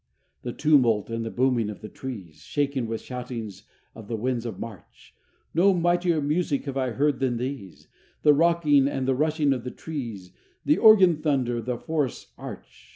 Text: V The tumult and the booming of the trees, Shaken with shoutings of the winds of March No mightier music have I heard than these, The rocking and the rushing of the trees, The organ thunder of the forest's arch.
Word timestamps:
V 0.43 0.49
The 0.49 0.57
tumult 0.57 1.11
and 1.11 1.23
the 1.23 1.29
booming 1.29 1.69
of 1.69 1.81
the 1.81 1.87
trees, 1.87 2.41
Shaken 2.41 2.87
with 2.87 3.01
shoutings 3.01 3.65
of 3.93 4.07
the 4.07 4.15
winds 4.15 4.47
of 4.47 4.59
March 4.59 5.15
No 5.53 5.75
mightier 5.75 6.19
music 6.19 6.65
have 6.65 6.75
I 6.75 6.89
heard 6.89 7.19
than 7.19 7.37
these, 7.37 7.87
The 8.23 8.33
rocking 8.33 8.87
and 8.87 9.07
the 9.07 9.13
rushing 9.13 9.53
of 9.53 9.63
the 9.63 9.69
trees, 9.69 10.31
The 10.65 10.79
organ 10.79 11.17
thunder 11.17 11.57
of 11.57 11.65
the 11.65 11.77
forest's 11.77 12.33
arch. 12.35 12.89